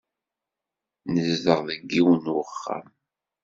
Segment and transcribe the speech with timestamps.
[1.13, 2.87] Nezdeɣ deg yiwen n uxxam.